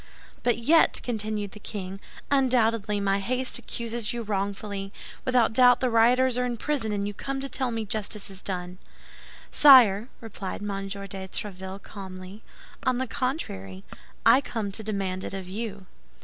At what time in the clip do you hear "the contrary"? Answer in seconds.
12.97-13.83